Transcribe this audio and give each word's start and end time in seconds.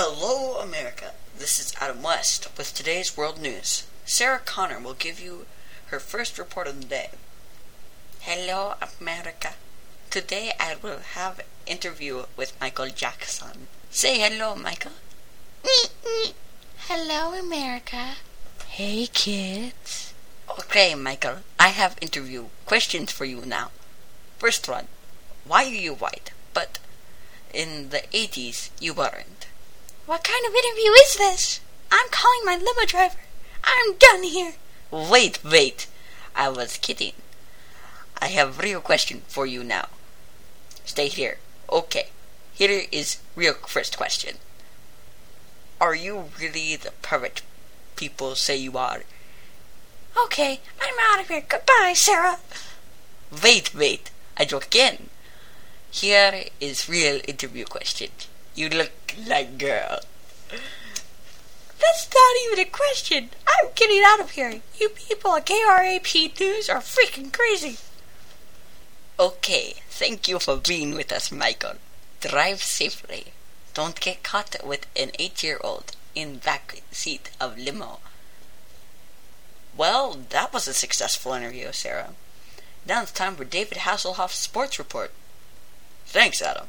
Hello, 0.00 0.60
America. 0.60 1.10
This 1.36 1.58
is 1.58 1.74
Adam 1.80 2.04
West 2.04 2.46
with 2.56 2.72
today's 2.72 3.16
world 3.16 3.40
news. 3.40 3.82
Sarah 4.06 4.38
Connor 4.38 4.78
will 4.78 4.94
give 4.94 5.18
you 5.18 5.46
her 5.86 5.98
first 5.98 6.38
report 6.38 6.68
of 6.68 6.80
the 6.80 6.86
day. 6.86 7.10
Hello, 8.20 8.74
America. 9.00 9.54
Today 10.08 10.52
I 10.60 10.76
will 10.80 11.00
have 11.00 11.40
interview 11.66 12.26
with 12.36 12.52
Michael 12.60 12.90
Jackson. 12.90 13.66
Say 13.90 14.20
hello, 14.20 14.54
Michael. 14.54 14.92
Hello, 16.86 17.34
America. 17.34 18.12
Hey, 18.68 19.08
kids. 19.12 20.14
Okay, 20.48 20.94
Michael. 20.94 21.38
I 21.58 21.70
have 21.70 21.98
interview 22.00 22.44
questions 22.66 23.10
for 23.10 23.24
you 23.24 23.42
now. 23.44 23.72
First 24.38 24.68
one. 24.68 24.86
Why 25.44 25.64
are 25.64 25.82
you 25.86 25.94
white? 25.94 26.30
But 26.54 26.78
in 27.52 27.88
the 27.88 28.04
80s, 28.12 28.70
you 28.78 28.94
weren't. 28.94 29.47
What 30.08 30.24
kind 30.24 30.46
of 30.46 30.54
interview 30.54 30.90
is 31.04 31.16
this? 31.16 31.60
I'm 31.92 32.08
calling 32.10 32.40
my 32.42 32.56
limo 32.56 32.86
driver. 32.86 33.18
I'm 33.62 33.94
done 33.98 34.22
here. 34.22 34.54
Wait, 34.90 35.44
wait. 35.44 35.86
I 36.34 36.48
was 36.48 36.78
kidding. 36.78 37.12
I 38.18 38.28
have 38.28 38.58
real 38.58 38.80
question 38.80 39.20
for 39.28 39.44
you 39.44 39.62
now. 39.62 39.88
Stay 40.86 41.08
here. 41.08 41.36
Okay. 41.70 42.06
Here 42.54 42.84
is 42.90 43.18
real 43.36 43.52
first 43.52 43.98
question. 43.98 44.36
Are 45.78 45.94
you 45.94 46.30
really 46.40 46.76
the 46.76 46.92
perfect 47.02 47.42
people 47.94 48.34
say 48.34 48.56
you 48.56 48.78
are? 48.78 49.02
Okay, 50.24 50.60
I'm 50.80 50.94
out 51.02 51.20
of 51.20 51.28
here. 51.28 51.44
Goodbye, 51.46 51.92
Sarah. 51.94 52.38
Wait, 53.44 53.74
wait. 53.74 54.10
I 54.38 54.46
joke 54.46 54.68
again. 54.68 55.10
Here 55.90 56.44
is 56.60 56.88
real 56.88 57.20
interview 57.28 57.66
question. 57.66 58.08
You 58.58 58.68
look 58.68 58.90
like 59.24 59.56
girl. 59.56 60.00
That's 60.50 62.08
not 62.12 62.36
even 62.44 62.58
a 62.58 62.64
question. 62.68 63.30
I'm 63.46 63.68
getting 63.76 64.02
out 64.04 64.18
of 64.18 64.32
here. 64.32 64.62
You 64.80 64.88
people 64.88 65.36
at 65.36 65.46
KRAP 65.46 66.40
News 66.40 66.68
are 66.68 66.80
freaking 66.80 67.32
crazy. 67.32 67.76
Okay, 69.16 69.74
thank 69.88 70.26
you 70.26 70.40
for 70.40 70.56
being 70.56 70.96
with 70.96 71.12
us, 71.12 71.30
Michael. 71.30 71.74
Drive 72.20 72.60
safely. 72.60 73.26
Don't 73.74 74.00
get 74.00 74.24
caught 74.24 74.56
with 74.66 74.88
an 74.96 75.12
eight-year-old 75.20 75.92
in 76.16 76.38
back 76.38 76.82
seat 76.90 77.30
of 77.40 77.56
limo. 77.58 78.00
Well, 79.76 80.18
that 80.30 80.52
was 80.52 80.66
a 80.66 80.74
successful 80.74 81.32
interview, 81.32 81.70
Sarah. 81.70 82.10
Now 82.84 83.02
it's 83.02 83.12
time 83.12 83.36
for 83.36 83.44
David 83.44 83.78
Hasselhoff's 83.78 84.34
sports 84.34 84.80
report. 84.80 85.12
Thanks, 86.06 86.42
Adam. 86.42 86.66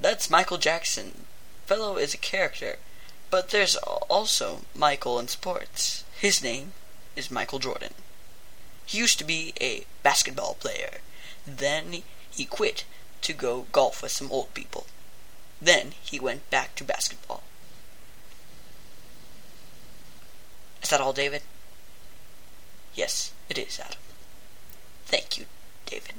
That's 0.00 0.30
Michael 0.30 0.58
Jackson. 0.58 1.26
Fellow 1.66 1.96
is 1.96 2.14
a 2.14 2.18
character, 2.18 2.76
but 3.30 3.50
there's 3.50 3.76
also 3.76 4.62
Michael 4.74 5.18
in 5.18 5.28
sports. 5.28 6.04
His 6.18 6.42
name 6.42 6.72
is 7.16 7.30
Michael 7.30 7.58
Jordan. 7.58 7.94
He 8.84 8.98
used 8.98 9.18
to 9.18 9.24
be 9.24 9.54
a 9.60 9.86
basketball 10.02 10.54
player. 10.54 10.98
Then 11.46 12.02
he 12.30 12.44
quit 12.44 12.84
to 13.22 13.32
go 13.32 13.66
golf 13.72 14.02
with 14.02 14.12
some 14.12 14.30
old 14.30 14.52
people. 14.54 14.86
Then 15.60 15.92
he 16.02 16.18
went 16.18 16.50
back 16.50 16.74
to 16.76 16.84
basketball. 16.84 17.42
Is 20.82 20.90
that 20.90 21.00
all, 21.00 21.12
David? 21.12 21.42
Yes, 22.94 23.32
it 23.48 23.56
is, 23.56 23.78
Adam. 23.78 23.98
Thank 25.06 25.38
you, 25.38 25.46
David. 25.86 26.16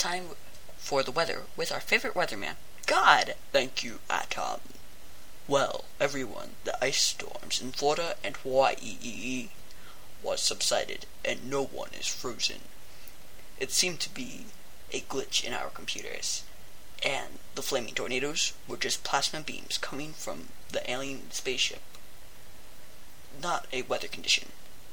Time 0.00 0.28
for 0.78 1.02
the 1.02 1.12
weather 1.12 1.42
with 1.58 1.70
our 1.70 1.78
favorite 1.78 2.14
weatherman, 2.14 2.54
God. 2.86 3.34
Thank 3.52 3.84
you, 3.84 3.98
Adam. 4.08 4.60
Well, 5.46 5.84
everyone, 6.00 6.52
the 6.64 6.82
ice 6.82 7.02
storms 7.02 7.60
in 7.60 7.72
Florida 7.72 8.14
and 8.24 8.34
Hawaii 8.38 9.48
was 10.22 10.40
subsided, 10.40 11.04
and 11.22 11.50
no 11.50 11.62
one 11.62 11.90
is 11.92 12.06
frozen. 12.06 12.60
It 13.58 13.72
seemed 13.72 14.00
to 14.00 14.14
be 14.14 14.46
a 14.90 15.00
glitch 15.00 15.44
in 15.44 15.52
our 15.52 15.68
computers, 15.68 16.44
and 17.04 17.38
the 17.54 17.60
flaming 17.60 17.92
tornadoes 17.92 18.54
were 18.66 18.78
just 18.78 19.04
plasma 19.04 19.40
beams 19.40 19.76
coming 19.76 20.14
from 20.14 20.48
the 20.72 20.90
alien 20.90 21.30
spaceship. 21.30 21.82
Not 23.42 23.66
a 23.70 23.82
weather 23.82 24.08
condition. 24.08 24.48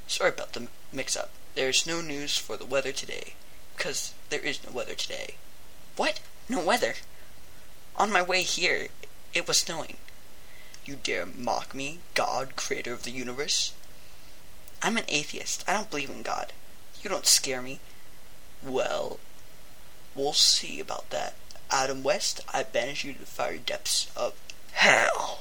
Sorry 0.05 0.31
about 0.31 0.51
the 0.51 0.67
mix-up. 0.91 1.29
There's 1.55 1.87
no 1.87 2.01
news 2.01 2.37
for 2.37 2.57
the 2.57 2.65
weather 2.65 2.91
today, 2.91 3.35
because 3.77 4.13
there 4.29 4.41
is 4.41 4.63
no 4.65 4.71
weather 4.71 4.95
today. 4.95 5.35
What? 5.95 6.19
No 6.49 6.63
weather? 6.63 6.95
On 7.95 8.11
my 8.11 8.21
way 8.21 8.41
here, 8.41 8.87
it 9.33 9.47
was 9.47 9.57
snowing. 9.57 9.97
You 10.85 10.97
dare 11.01 11.25
mock 11.25 11.75
me, 11.75 11.99
God, 12.13 12.55
creator 12.55 12.93
of 12.93 13.03
the 13.03 13.11
universe? 13.11 13.73
I'm 14.81 14.97
an 14.97 15.05
atheist. 15.07 15.63
I 15.67 15.73
don't 15.73 15.89
believe 15.89 16.09
in 16.09 16.23
God. 16.23 16.53
You 17.01 17.09
don't 17.09 17.25
scare 17.25 17.61
me. 17.61 17.79
Well, 18.63 19.19
we'll 20.15 20.33
see 20.33 20.79
about 20.79 21.09
that. 21.11 21.35
Adam 21.69 22.03
West, 22.03 22.41
I 22.53 22.63
banish 22.63 23.03
you 23.03 23.13
to 23.13 23.19
the 23.19 23.25
fiery 23.25 23.59
depths 23.63 24.09
of 24.15 24.33
hell. 24.73 25.39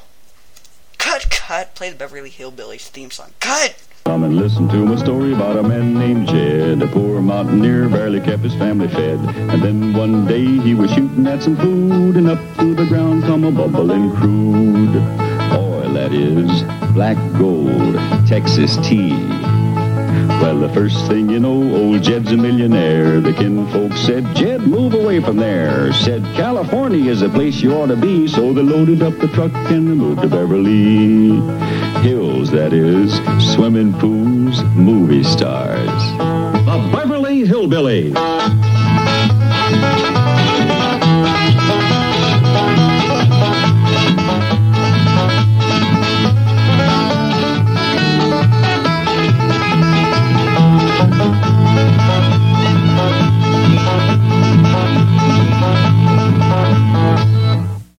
Cut, 0.99 1.31
cut. 1.31 1.75
Play 1.75 1.91
the 1.91 1.97
Beverly 1.97 2.31
Hillbillies 2.31 2.89
theme 2.89 3.11
song. 3.11 3.33
Cut! 3.41 3.77
Come 4.05 4.25
and 4.25 4.37
listen 4.37 4.69
to 4.69 4.85
my 4.85 4.97
story 4.97 5.33
about 5.33 5.57
a 5.57 5.63
man 5.63 5.95
named 5.95 6.29
Jed. 6.29 6.56
A 6.87 6.89
poor 6.89 7.21
mountaineer 7.21 7.89
barely 7.89 8.21
kept 8.21 8.45
his 8.45 8.55
family 8.55 8.87
fed. 8.87 9.19
And 9.19 9.61
then 9.61 9.93
one 9.93 10.25
day 10.25 10.45
he 10.45 10.73
was 10.73 10.89
shooting 10.93 11.27
at 11.27 11.43
some 11.43 11.57
food, 11.57 12.17
and 12.17 12.29
up 12.29 12.39
through 12.57 12.77
the 12.77 12.87
ground 12.87 13.25
come 13.25 13.43
a 13.43 13.51
bubbling 13.51 14.15
crude. 14.15 14.95
Oil, 15.53 15.93
that 15.95 16.13
is. 16.13 16.63
Black 16.93 17.17
gold. 17.39 17.97
Texas 18.29 18.77
tea. 18.87 19.11
Well, 20.41 20.61
the 20.61 20.69
first 20.69 21.09
thing 21.09 21.29
you 21.29 21.41
know, 21.41 21.75
old 21.75 22.05
Jed's 22.05 22.31
a 22.31 22.37
millionaire. 22.37 23.21
The 23.21 23.33
kinfolks 23.33 24.07
said, 24.07 24.25
Jed, 24.37 24.61
move 24.61 24.95
away 24.95 25.21
from 25.21 25.39
there. 25.39 25.93
Said, 25.93 26.23
California 26.37 27.11
is 27.11 27.19
the 27.21 27.29
place 27.31 27.61
you 27.61 27.73
ought 27.73 27.87
to 27.87 27.97
be. 27.97 28.29
So 28.29 28.53
they 28.53 28.63
loaded 28.63 29.03
up 29.03 29.19
the 29.19 29.29
truck 29.29 29.53
and 29.53 29.89
they 29.89 29.95
moved 29.95 30.23
to 30.23 30.29
Beverly 30.29 31.41
Hills, 32.03 32.53
that 32.53 32.73
is. 32.73 33.13
Swimming 33.55 33.93
pools, 33.95 34.63
movie 34.77 35.25
stars. 35.25 36.56
Beverly 37.45 38.13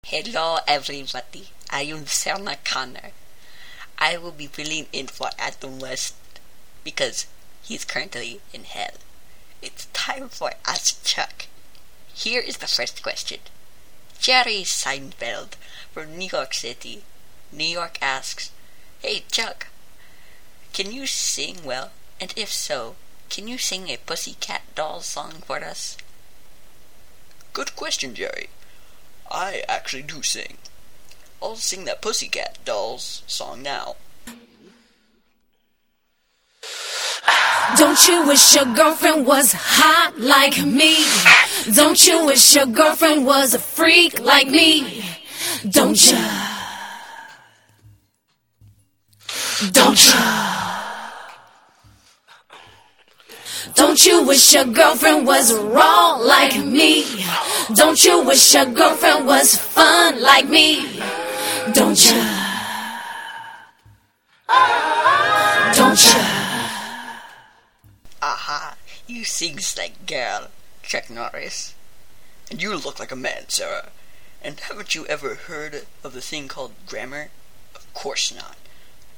Hello, 0.03 0.57
everybody. 0.67 1.49
I 1.69 1.83
am 1.83 2.07
Sarah 2.07 2.57
Connor. 2.63 3.11
I 3.99 4.17
will 4.17 4.31
be 4.31 4.47
filling 4.47 4.87
in 4.91 5.05
for 5.05 5.29
Adam 5.37 5.77
West 5.77 6.15
because 6.83 7.27
he's 7.61 7.85
currently 7.85 8.41
in 8.51 8.63
hell. 8.63 8.97
It's 9.61 9.87
time 9.87 10.29
for 10.29 10.51
Ask 10.65 11.03
Chuck. 11.03 11.47
Here 12.13 12.41
is 12.41 12.57
the 12.57 12.67
first 12.67 13.01
question. 13.01 13.39
Jerry 14.19 14.61
Seinfeld 14.63 15.53
from 15.91 16.15
New 16.15 16.29
York 16.31 16.53
City, 16.53 17.03
New 17.51 17.65
York 17.65 17.97
asks, 18.01 18.51
Hey 18.99 19.23
Chuck, 19.31 19.67
can 20.73 20.91
you 20.91 21.07
sing 21.07 21.63
well? 21.63 21.91
And 22.21 22.33
if 22.35 22.51
so, 22.51 22.95
can 23.29 23.47
you 23.47 23.57
sing 23.57 23.89
a 23.89 23.97
Pussycat 23.97 24.61
Dolls 24.75 25.07
song 25.07 25.41
for 25.45 25.63
us? 25.63 25.97
Good 27.53 27.75
question, 27.75 28.13
Jerry. 28.13 28.49
I 29.31 29.63
actually 29.67 30.03
do 30.03 30.21
sing. 30.21 30.57
I'll 31.41 31.55
sing 31.55 31.85
that 31.85 32.01
Pussycat 32.01 32.63
Dolls 32.63 33.23
song 33.25 33.63
now. 33.63 33.95
Don't 37.77 38.07
you 38.07 38.25
wish 38.25 38.55
your 38.55 38.65
girlfriend 38.73 39.27
was 39.27 39.53
hot 39.53 40.17
like 40.17 40.65
me? 40.65 40.97
Don't 41.75 42.07
you 42.07 42.25
wish 42.25 42.55
your 42.55 42.65
girlfriend 42.65 43.23
was 43.23 43.53
a 43.53 43.59
freak 43.59 44.19
like 44.19 44.47
me? 44.47 45.03
Don't 45.69 45.99
you? 46.09 46.17
Don't 49.71 50.07
you? 50.07 50.67
Don't 53.75 54.05
you 54.07 54.23
wish 54.23 54.53
your 54.55 54.65
girlfriend 54.65 55.27
was 55.27 55.53
raw 55.53 56.15
like 56.15 56.57
me? 56.57 57.05
Don't 57.75 58.03
you 58.03 58.23
wish 58.23 58.55
your 58.55 58.65
girlfriend 58.65 59.27
was 59.27 59.55
fun 59.55 60.19
like 60.19 60.49
me? 60.49 60.99
Don't 61.73 61.99
you? 62.09 62.21
Don't 65.75 66.03
you? 66.05 66.26
Aha! 68.49 68.77
You 69.07 69.25
sing 69.25 69.59
like 69.77 70.05
girl, 70.05 70.47
Chuck 70.81 71.09
Norris. 71.09 71.73
And 72.49 72.61
you 72.61 72.73
look 72.77 72.97
like 72.97 73.11
a 73.11 73.15
man, 73.17 73.49
Sarah. 73.49 73.89
And 74.41 74.61
haven't 74.61 74.95
you 74.95 75.05
ever 75.07 75.35
heard 75.35 75.85
of 76.01 76.13
the 76.13 76.21
thing 76.21 76.47
called 76.47 76.71
grammar? 76.85 77.29
Of 77.75 77.93
course 77.93 78.33
not. 78.33 78.55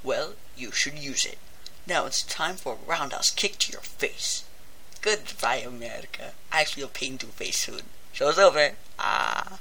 Well, 0.01 0.33
you 0.57 0.71
should 0.71 0.97
use 0.97 1.27
it. 1.27 1.37
Now 1.85 2.07
it's 2.07 2.23
time 2.23 2.55
for 2.55 2.73
a 2.73 2.89
roundhouse 2.89 3.29
kick 3.29 3.59
to 3.59 3.71
your 3.71 3.81
face. 3.81 4.45
Goodbye, 5.03 5.57
America. 5.57 6.31
I 6.51 6.63
feel 6.63 6.87
pain 6.87 7.19
to 7.19 7.27
face 7.27 7.59
soon. 7.59 7.83
Show's 8.11 8.39
over. 8.39 8.71
Ah. 8.97 9.59